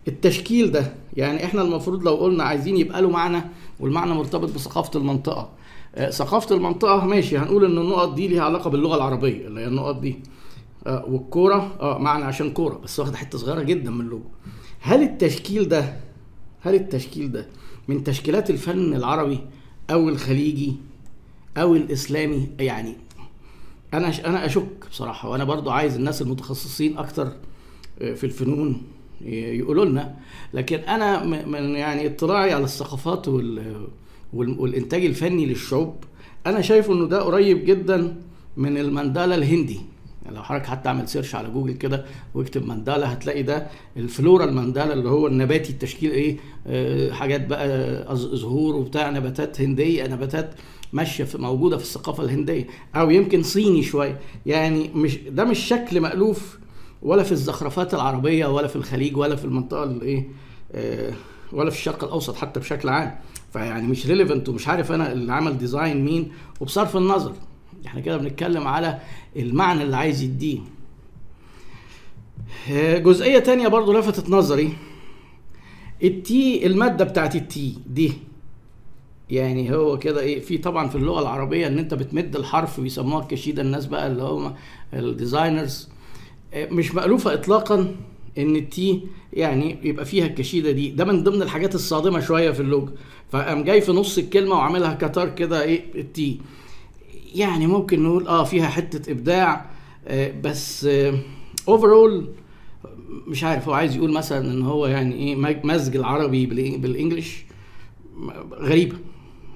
التشكيل 0.08 0.72
ده 0.72 0.94
يعني 1.13 1.46
إحنا 1.46 1.62
المفروض 1.62 2.03
لو 2.03 2.15
قلنا 2.15 2.44
عايزين 2.44 2.77
يبقى 2.77 3.01
له 3.01 3.10
معنى 3.10 3.41
والمعنى 3.80 4.13
مرتبط 4.13 4.50
بثقافة 4.53 5.00
المنطقة. 5.00 5.50
آه، 5.96 6.10
ثقافة 6.10 6.56
المنطقة 6.56 7.06
ماشي 7.06 7.38
هنقول 7.38 7.65
إن 7.65 7.77
النقط 7.77 8.13
دي 8.13 8.27
ليها 8.27 8.44
علاقة 8.44 8.70
باللغة 8.70 8.96
العربية 8.96 9.48
اللي 9.48 9.62
هي 9.62 9.68
النقط 9.68 10.00
دي 10.00 10.20
آه، 10.88 11.06
والكورة 11.08 11.76
آه 11.80 11.98
معنى 11.98 12.24
عشان 12.24 12.52
كورة 12.52 12.78
بس 12.84 13.00
واخد 13.00 13.16
حتة 13.16 13.38
صغيرة 13.38 13.64
جدا 13.64 13.92
من 13.92 14.02
اللوجو. 14.02 14.26
هل 14.80 15.04
التشكيل 15.04 15.70
ده 15.70 15.96
هل 16.62 16.76
التشكيل 16.76 17.32
ده 17.32 17.48
من 17.88 18.04
تشكيلات 18.04 18.50
الفن 18.50 18.94
العربي 18.94 19.40
أو 19.92 20.10
الخليجي 20.10 20.76
أو 21.58 21.76
الإسلامي؟ 21.76 22.50
يعني 22.60 22.96
أنا 23.94 24.28
أنا 24.28 24.46
أشك 24.46 24.86
بصراحة 24.92 25.30
وأنا 25.30 25.44
برضو 25.44 25.70
عايز 25.70 25.96
الناس 25.96 26.22
المتخصصين 26.22 26.98
أكتر 26.98 27.32
آه، 28.02 28.14
في 28.14 28.24
الفنون 28.24 28.82
يقولوا 29.26 29.86
لنا. 29.86 30.16
لكن 30.54 30.78
أنا 30.80 31.24
من 31.46 31.70
يعني 31.76 32.08
اطلاعي 32.08 32.54
على 32.54 32.64
الثقافات 32.64 33.28
والإنتاج 34.34 35.06
الفني 35.06 35.46
للشعوب 35.46 35.96
أنا 36.46 36.62
شايف 36.62 36.90
إنه 36.92 37.08
ده 37.08 37.22
قريب 37.22 37.66
جدا 37.66 38.16
من 38.58 38.78
المندالا 38.78 39.36
الهندي. 39.36 39.80
يعني 40.25 40.36
لو 40.36 40.44
حضرتك 40.44 40.66
حتى 40.66 40.90
اعمل 40.90 41.08
search 41.10 41.36
على 41.36 41.50
جوجل 41.50 41.74
كده 41.74 42.06
واكتب 42.34 42.66
مندالا 42.68 43.13
هتلاقي 43.13 43.44
ده 43.44 43.68
الفلورا 43.98 44.46
المندالا 44.46 44.94
اللي 44.94 45.10
هو 45.10 45.28
النباتي 45.28 45.70
التشكيل 45.74 46.12
إيه 46.12 46.38
آه 46.68 47.12
حاجات 47.12 47.46
بقى 47.48 48.16
زهور 48.18 48.75
وبتاع 48.75 49.10
نباتات 49.10 49.62
هندية 49.62 50.08
نباتات 50.08 50.56
ماشية 50.94 51.24
في 51.24 51.38
موجودة 51.38 51.78
في 51.78 51.84
الثقافة 51.84 52.24
الهندية 52.24 52.68
أو 52.96 53.10
يمكن 53.10 53.44
صيني 53.44 53.84
شوية. 53.84 54.20
يعني 54.46 54.90
مش 54.96 55.18
ده 55.18 55.44
مش 55.44 55.60
شكل 55.60 56.00
مألوف 56.01 56.60
ولا 57.01 57.24
في 57.24 57.32
الزخرفات 57.32 57.94
العربية 57.94 58.46
ولا 58.46 58.68
في 58.68 58.75
الخليج 58.75 59.18
ولا 59.18 59.36
في 59.36 59.46
المنطقة 59.46 59.84
الايه 59.84 60.28
آه 60.72 61.13
ولا 61.54 61.70
في 61.70 61.78
الشرق 61.78 62.04
الأوسط 62.04 62.36
حتى 62.36 62.60
بشكل 62.60 62.90
عام. 62.90 63.16
فيعني 63.54 63.88
مش 63.88 64.08
relevant 64.08 64.50
ومش 64.50 64.68
عارف 64.68 64.92
أنا 64.92 65.12
اللي 65.12 65.34
عمل 65.34 65.58
design 65.58 66.06
مين 66.06 66.32
وبصرف 66.60 66.98
النظر. 66.98 67.34
إحنا 67.86 68.02
كده 68.02 68.18
بنتكلم 68.18 68.68
على 68.68 69.00
المعنى 69.36 69.84
اللي 69.84 69.98
عايز 69.98 70.22
يديه. 70.22 70.60
آه، 72.72 72.98
جزئية 72.98 73.40
تانية 73.40 73.68
برضو 73.68 73.94
لفتت 73.94 74.30
نظري. 74.30 74.74
ال 76.03 76.35
T 76.35 76.65
المادة 76.66 77.06
بتاعت 77.06 77.36
ال 77.36 77.57
T 77.57 77.77
دي. 77.88 78.14
يعني 79.30 79.76
هو 79.76 80.00
كده 80.00 80.22
إيه 80.22 80.40
في 80.40 80.58
طبعا 80.58 80.90
في 80.90 80.96
اللغة 80.96 81.22
العربية 81.22 81.68
ان 81.68 81.80
انت 81.80 81.94
بتمد 81.94 82.36
الحرف 82.36 82.80
بيسموها 82.80 83.22
الكشيدة 83.24 83.62
الناس 83.62 83.86
بقى 83.86 84.08
اللي 84.08 84.24
هم 84.24 84.54
ال 84.94 85.02
designers. 85.02 85.89
آه، 86.54 86.68
مش 86.72 86.96
مألوفة 86.96 87.34
إطلاقا 87.34 87.96
إن 88.38 88.56
ال 88.56 88.78
T 88.78 89.01
يعني 89.34 89.78
يبقى 89.84 90.06
فيها 90.06 90.26
الكشيدة 90.26 90.72
دي. 90.72 90.90
ده 90.92 91.06
من 91.06 91.24
ضمن 91.24 91.42
الحاجات 91.42 91.76
الصادمة 91.76 92.20
شوية 92.20 92.52
في 92.52 92.60
اللوج 92.60 92.90
فقام 93.32 93.64
جاي 93.64 93.82
في 93.82 93.92
نص 93.92 94.18
الكلمة 94.18 94.56
وعاملها 94.56 94.94
كتار 94.94 95.30
كده 95.30 95.62
إيه 95.64 95.84
ال 95.96 96.10
T. 96.10 96.39
يعني 97.36 97.68
ممكن 97.68 98.04
نقول 98.04 98.28
آه 98.28 98.44
فيها 98.44 98.68
حتة 98.68 99.12
إبداع 99.12 99.70
آه 100.08 100.34
بس 100.42 100.88
overall 101.68 102.30
آه 102.86 102.90
مش 103.28 103.44
عارف 103.44 103.68
هو 103.68 103.74
عايز 103.74 103.96
يقول 103.96 104.12
مثلا 104.14 104.52
إن 104.52 104.62
هو 104.62 104.88
يعني 104.88 105.16
إيه 105.16 105.36
مزج 105.64 105.96
العربي 105.96 106.46
بال 106.77 106.93
English 106.93 107.46
غريبه 108.54 108.96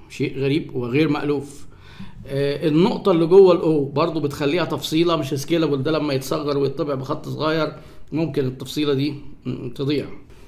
شيء 0.09 0.37
غريب 0.39 0.75
وغير 0.75 1.09
مألوف. 1.09 1.65
آه، 2.27 2.67
النقطة 2.67 3.11
اللي 3.11 3.25
جوه 3.25 3.53
ال 3.53 3.69
O 3.69 3.85
برضو 3.85 4.19
بتخليها 4.19 4.65
تفصيلة 4.65 5.15
مش 5.15 5.29
scalable 5.29 5.83
ده 5.83 5.91
لما 5.91 6.13
يتصغر 6.13 6.57
ويطبع 6.57 6.95
بخط 6.95 7.29
صغير 7.29 7.75
ممكن 8.11 8.45
التفصيلة 8.45 8.93
دي 8.93 9.15
تضيع. 9.75 10.05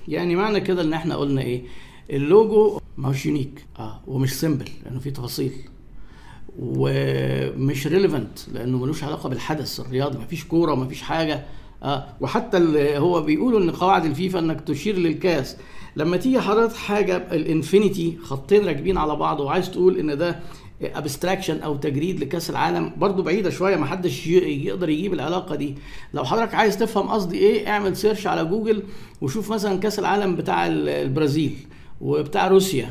يعني 0.08 0.36
معنى 0.36 0.60
كده 0.62 0.82
إن 0.82 0.94
إحنا 0.94 1.16
قلنا 1.16 1.42
إيه 1.42 1.64
اللوجو 2.10 2.80
مهوش 3.00 3.26
unique 3.26 3.66
آه 3.80 4.02
ومش 4.08 4.34
simple 4.40 4.70
لأنه 4.86 5.00
فيه 5.00 5.10
تفاصيل. 5.10 5.52
ومش 6.60 7.88
relevant 7.88 8.40
لأنه 8.54 8.78
ملوش 8.78 9.04
علاقة 9.04 9.30
بالحدث 9.30 9.80
الرياضي 9.80 10.18
مفيش 10.18 10.46
كورة 10.46 10.76
مفيش 10.76 11.02
حاجة. 11.02 11.46
آه 11.84 12.06
وحتى 12.22 12.58
اللي 12.58 12.98
هو 12.98 13.22
بيقولوا 13.22 13.60
إن 13.60 13.72
قواعد 13.72 14.06
الفيفا 14.06 14.40
إنك 14.40 14.62
تشير 14.62 14.98
للكاس. 14.98 15.58
لما 15.96 16.18
تيجي 16.18 16.40
حضرتك 16.40 16.76
حاجة 16.76 17.18
ال 17.18 17.29
infinity 17.29 18.18
خطين 18.24 18.66
راكبين 18.66 18.98
على 18.98 19.16
بعض 19.16 19.40
وعايز 19.40 19.72
تقول 19.72 19.98
إن 19.98 20.18
ده 20.18 20.40
abstraction 20.82 21.62
أو 21.62 21.76
تجريد 21.76 22.20
لكأس 22.20 22.50
العالم 22.50 22.92
برضو 22.98 23.24
بعيدة 23.24 23.50
شوية 23.50 23.76
ما 23.76 23.86
حدش 23.86 24.28
يقدر 24.28 24.90
يجيب 24.90 25.14
العلاقة 25.14 25.56
دي. 25.56 25.76
لو 26.14 26.24
حضرتك 26.24 26.56
عايز 26.56 26.78
تفهم 26.78 27.08
قصدي 27.08 27.38
إيه 27.38 27.68
اعمل 27.68 27.98
search 27.98 28.28
على 28.28 28.46
جوجل 28.46 28.84
وشوف 29.22 29.52
مثلا 29.52 29.80
كأس 29.80 30.00
العالم 30.00 30.36
بتاع 30.36 30.68
البرازيل 30.68 31.56
وبتاع 32.02 32.48
روسيا. 32.48 32.90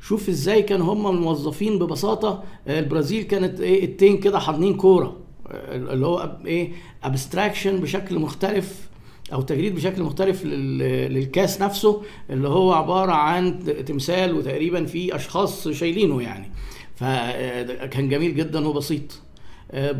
شوف 0.00 0.28
إزاي 0.28 0.62
كانوا 0.62 0.94
هم 0.94 1.06
الموظفين 1.06 1.78
ببساطة 1.78 2.42
البرازيل 2.68 3.22
كانت 3.22 3.60
إيه 3.60 3.84
التين 3.84 4.18
كده 4.20 4.38
حاضنين 4.38 4.74
كورة 4.74 5.16
اللي 5.50 6.06
هو 6.06 6.36
إيه 6.46 6.72
ابستراكشن 7.04 7.80
بشكل 7.80 8.18
مختلف 8.18 8.88
أو 9.32 9.42
تجريد 9.42 9.74
بشكل 9.74 10.02
مختلف 10.02 10.44
للكاس 10.44 11.62
نفسه 11.62 12.02
اللي 12.30 12.48
هو 12.48 12.72
عبارة 12.72 13.12
عن 13.12 13.58
تمثال 13.86 14.34
وتقريبا 14.34 14.84
في 14.84 15.16
أشخاص 15.16 15.68
شايلينه 15.68 16.22
يعني. 16.22 16.50
فكان 16.96 18.08
جميل 18.08 18.34
جدا 18.36 18.68
وبسيط. 18.68 19.20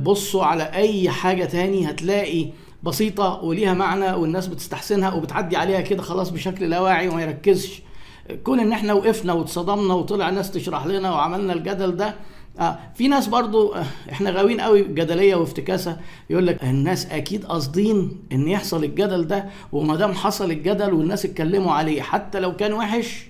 بصوا 0.02 0.44
على 0.44 0.62
أي 0.62 1.10
حاجة 1.10 1.44
تاني 1.44 1.90
هتلاقي 1.90 2.46
بسيطة 2.82 3.44
وليها 3.44 3.74
معنى 3.74 4.12
والناس 4.12 4.46
بتستحسنها 4.46 5.12
وبتعدي 5.14 5.56
عليها 5.56 5.80
كده 5.80 6.02
خلاص 6.02 6.30
بشكل 6.30 6.70
لا 6.70 6.80
واعي 6.80 7.08
وما 7.08 7.22
يركزش. 7.22 7.82
كون 8.44 8.60
إن 8.60 8.72
إحنا 8.72 8.92
وقفنا 8.92 9.32
واتصدمنا 9.32 9.94
وطلع 9.94 10.30
ناس 10.30 10.50
تشرح 10.50 10.86
لنا 10.86 11.10
وعملنا 11.12 11.52
الجدل 11.52 11.96
ده 11.96 12.14
آه 12.60 12.78
في 12.94 13.08
ناس 13.08 13.26
برضو 13.26 13.74
آه 13.74 13.84
إحنا 14.12 14.30
غاويين 14.30 14.60
قوي 14.60 14.82
جدلية 14.82 15.34
وافتكاسة 15.34 15.96
يقول 16.30 16.46
لك 16.46 16.64
الناس 16.64 17.06
أكيد 17.06 17.44
قاصدين 17.44 18.20
إن 18.32 18.48
يحصل 18.48 18.84
الجدل 18.84 19.26
ده 19.26 19.44
وما 19.72 19.96
دام 19.96 20.12
حصل 20.12 20.50
الجدل 20.50 20.92
والناس 20.94 21.24
اتكلموا 21.24 21.72
عليه 21.72 22.02
حتى 22.02 22.40
لو 22.40 22.56
كان 22.56 22.72
وحش 22.72 23.26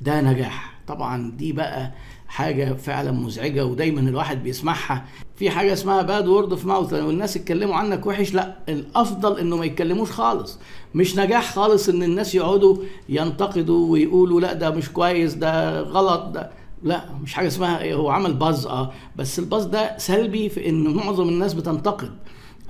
ده 0.00 0.20
نجاح. 0.20 0.74
طبعا 0.86 1.30
دي 1.36 1.52
بقى 1.52 1.92
حاجة 2.28 2.72
فعلا 2.72 3.12
مزعجة 3.12 3.66
ودايما 3.66 4.00
الواحد 4.00 4.42
بيسمعها. 4.42 5.04
في 5.36 5.50
حاجة 5.50 5.72
اسمها 5.72 6.02
bad 6.02 6.26
word 6.28 6.50
of 6.50 6.66
mouth 6.66 6.92
لو 6.92 7.10
الناس 7.10 7.36
اتكلموا 7.36 7.74
عنك 7.74 8.06
وحش 8.06 8.34
لا 8.34 8.56
الأفضل 8.68 9.38
إنه 9.38 9.56
ما 9.56 9.64
يتكلموش 9.64 10.10
خالص. 10.10 10.58
مش 10.94 11.16
نجاح 11.18 11.54
خالص 11.54 11.88
إن 11.88 12.02
الناس 12.02 12.34
يقعدوا 12.34 12.76
ينتقدوا 13.08 13.92
ويقولوا 13.92 14.40
لا 14.40 14.52
ده 14.52 14.70
مش 14.70 14.90
كويس 14.90 15.34
ده 15.34 15.80
غلط 15.80 16.22
ده 16.28 16.50
لا 16.82 17.04
مش 17.22 17.34
حاجة 17.34 17.46
اسمها 17.46 17.92
هو 17.94 18.10
عمل 18.10 18.34
buzz 18.34 18.66
آه. 18.66 18.92
بس 19.16 19.38
ال 19.38 19.43
buzz 19.43 19.64
ده 19.64 19.98
سلبي 19.98 20.48
في 20.48 20.68
إن 20.68 20.94
معظم 20.94 21.28
الناس 21.28 21.54
بتنتقد. 21.54 22.10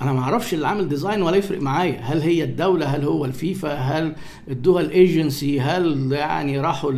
أنا 0.02 0.12
ما 0.12 0.20
أعرفش 0.20 0.54
اللي 0.54 0.68
عامل 0.68 0.88
design 0.88 1.22
ولا 1.22 1.36
يفرق 1.36 1.60
معايا. 1.60 2.00
هل 2.00 2.20
هي 2.20 2.44
الدولة؟ 2.44 2.86
هل 2.86 3.04
هو 3.04 3.24
الفيفا؟ 3.24 3.74
هل 3.74 4.16
ادوها 4.48 4.82
الايجنسي 4.82 5.60
هل 5.60 6.12
يعني 6.12 6.60
راحوا 6.60 6.92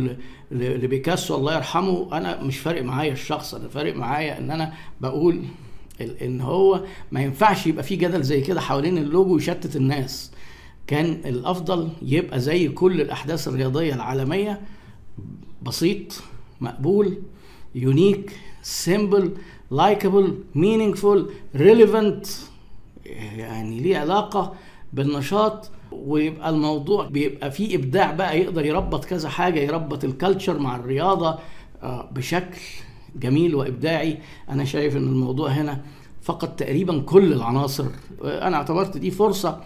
لبيكاسو 0.51 1.35
الله 1.35 1.55
يرحمه 1.55 2.17
أنا 2.17 2.43
مش 2.43 2.57
فارق 2.57 2.83
معايا 2.83 3.11
الشخص 3.13 3.55
أنا 3.55 3.67
فارق 3.67 3.95
معايا 3.95 4.37
إن 4.37 4.51
أنا 4.51 4.73
بقول 5.01 5.43
إن 6.21 6.41
هو 6.41 6.83
ما 7.11 7.21
ينفعش 7.21 7.67
يبقى 7.67 7.83
في 7.83 7.95
جدل 7.95 8.23
زي 8.23 8.41
كده 8.41 8.61
حوالين 8.61 8.97
اللوجو 8.97 9.37
يشتت 9.37 9.75
الناس. 9.75 10.31
كان 10.87 11.05
الأفضل 11.25 11.89
يبقى 12.01 12.39
زي 12.39 12.67
كل 12.69 13.01
الأحداث 13.01 13.47
الرياضية 13.47 13.93
العالمية 13.93 14.61
بسيط 15.61 16.21
مقبول 16.61 17.17
unique 17.75 18.39
simple 18.61 19.31
likable 19.71 20.37
meaningful 20.55 21.29
relevant 21.55 22.25
يعني 23.37 23.79
ليه 23.79 23.97
علاقة 23.97 24.55
بالنشاط 24.93 25.69
ويبقى 25.91 26.49
الموضوع 26.49 27.05
بيبقى 27.07 27.51
فيه 27.51 27.75
إبداع 27.75 28.11
بقى 28.11 28.39
يقدر 28.39 28.65
يربط 28.65 29.05
كذا 29.05 29.29
حاجة 29.29 29.59
يربط 29.59 30.03
ال 30.03 30.10
culture 30.10 30.59
مع 30.59 30.75
الرياضة 30.75 31.39
آه، 31.83 32.09
بشكل 32.11 32.57
جميل 33.15 33.55
وإبداعي. 33.55 34.17
أنا 34.49 34.65
شايف 34.65 34.95
إن 34.97 35.03
الموضوع 35.07 35.49
هنا 35.49 35.81
فقد 36.21 36.55
تقريبا 36.55 36.99
كل 37.01 37.33
العناصر. 37.33 37.85
آه، 38.23 38.47
أنا 38.47 38.57
اعتبرت 38.57 38.97
دي 38.97 39.11
فرصة 39.11 39.61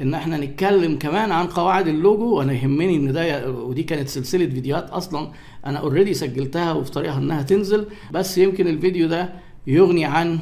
إن 0.00 0.14
إحنا 0.14 0.36
نتكلم 0.36 0.98
كمان 0.98 1.32
عن 1.32 1.46
قواعد 1.46 1.88
اللوجو 1.88 2.34
وأنا 2.38 2.52
يهمني 2.52 2.96
إن 2.96 3.12
ده 3.12 3.50
ودي 3.50 3.82
كانت 3.82 4.08
سلسلة 4.08 4.46
فيديوهات 4.46 4.90
أصلا 4.90 5.28
أنا 5.66 5.78
already 5.78 6.14
سجلتها 6.14 6.72
وفي 6.72 6.90
طريقها 6.90 7.18
إنها 7.18 7.42
تنزل. 7.42 7.86
بس 8.12 8.38
يمكن 8.38 8.66
الفيديو 8.66 9.08
ده 9.08 9.32
يغني 9.66 10.04
عن 10.04 10.38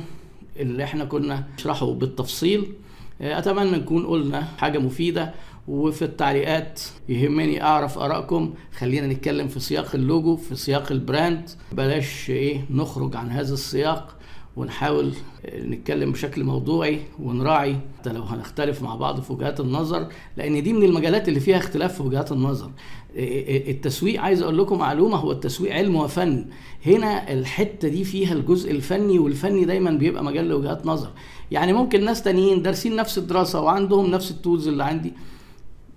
اللي 0.57 0.85
إحنا 0.85 1.05
كنا 1.05 1.45
نشرحه 1.59 1.93
بالتفصيل. 1.93 2.73
أتمنى 3.21 3.71
نكون 3.71 4.07
قلنا 4.07 4.43
حاجة 4.59 4.79
مفيدة 4.79 5.35
وفي 5.69 6.03
التعليقات 6.03 6.81
يهمني 7.09 7.63
أعرف 7.63 7.99
آرائكم. 7.99 8.55
خلينا 8.79 9.07
نتكلم 9.07 9.49
في 9.49 9.61
سياق 9.61 9.95
اللوجو 9.95 10.37
في 10.37 10.57
سياق 10.57 10.93
ال 10.93 11.01
brand. 11.01 11.51
بلاش 11.73 12.31
إيه 12.31 12.65
نخرج 12.71 13.17
عن 13.17 13.31
هذا 13.31 13.55
السياق. 13.55 14.17
ونحاول 14.57 15.13
نتكلم 15.55 16.13
بشكل 16.13 16.45
موضوعي 16.45 17.01
ونراعي 17.23 17.77
حتى 17.99 18.13
لو 18.13 18.23
هنختلف 18.23 18.83
مع 18.83 18.95
بعض 18.95 19.21
في 19.21 19.33
وجهات 19.33 19.61
النظر 19.61 20.07
لأن 20.37 20.63
دي 20.63 20.73
من 20.73 20.83
المجالات 20.83 21.29
اللي 21.29 21.41
فيها 21.41 21.57
اختلاف 21.57 21.97
في 21.97 22.03
وجهات 22.03 22.33
النظر. 22.33 22.71
التسويق 23.17 24.21
عايز 24.21 24.43
أقول 24.43 24.59
لكم 24.59 24.79
معلومة 24.79 25.17
هو 25.17 25.33
التسويق 25.33 25.75
علم 25.75 25.97
وفن. 25.97 26.47
هنا 26.87 27.33
الحتة 27.33 27.89
دي 27.89 28.05
فيها 28.05 28.33
الجزء 28.33 28.71
الفني 28.71 29.19
والفني 29.19 29.65
دايما 29.65 29.91
بيبقى 29.91 30.25
مجال 30.25 30.49
لوجهات 30.49 30.87
نظر. 30.87 31.11
يعني 31.51 31.73
ممكن 31.73 32.05
ناس 32.05 32.23
تانيين 32.23 32.63
دارسين 32.63 32.97
نفس 32.97 33.19
الدراسة 33.19 33.61
وعندهم 33.61 34.11
نفس 34.11 34.31
ال 34.31 34.37
tools 34.37 34.69
اللي 34.69 34.85
عندي 34.85 35.13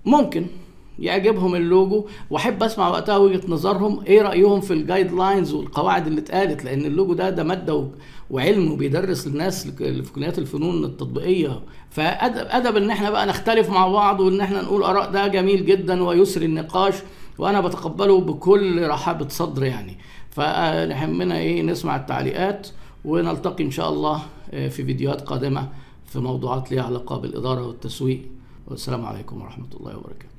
ممكن. 0.06 0.46
يعجبهم 1.00 1.56
اللوجو. 1.56 2.06
وأحب 2.30 2.64
أسمع 2.64 2.90
وقتها 2.90 3.18
وجهة 3.18 3.42
نظرهم 3.48 4.04
إيه 4.08 4.22
رأيهم 4.22 4.62
في 4.62 4.74
ال 4.74 5.12
guidelines 5.12 5.54
والقواعد 5.54 6.08
اللي 6.08 6.22
اتقالت؟ 6.22 6.64
لأن 6.66 6.86
اللوجو 6.86 7.14
ده 7.14 7.30
ده 7.30 7.44
مادة 7.44 7.88
وعلم 8.30 8.72
وبيدرس 8.72 9.28
اللي 9.28 10.04
في 10.04 10.12
كليات 10.16 10.40
الفنون 10.40 10.84
التطبيقية. 10.86 11.62
فادب 11.90 12.48
أدب 12.50 12.78
إن 12.78 12.90
إحنا 12.90 13.10
بقى 13.10 13.26
نختلف 13.26 13.70
مع 13.70 13.88
بعض 13.88 14.20
وإن 14.20 14.42
إحنا 14.42 14.62
نقول 14.62 14.84
آراء 14.84 15.12
ده 15.12 15.28
جميل 15.28 15.66
جدا 15.66 16.04
ويسري 16.04 16.46
النقاش 16.46 16.94
وأنا 17.38 17.62
بتقبله 17.62 18.22
بكل 18.22 18.88
رحابه 18.88 19.28
صدر 19.28 19.64
يعني. 19.64 19.98
فنحمنا 20.30 21.38
إيه 21.38 21.62
نسمع 21.62 21.96
التعليقات 21.96 22.68
ونلتقي 23.06 23.64
إن 23.64 23.72
شاء 23.72 23.90
الله 23.90 24.22
في 24.52 24.70
فيديوهات 24.70 25.22
قادمة 25.22 25.70
في 26.06 26.20
موضوعات 26.20 26.72
ليها 26.72 26.84
علاقة 26.84 27.18
بالإدارة 27.18 27.68
والتسويق. 27.68 28.22
والسلام 28.68 29.06
عليكم 29.06 29.42
ورحمة 29.42 29.68
الله 29.80 29.98
وبركاته. 29.98 30.33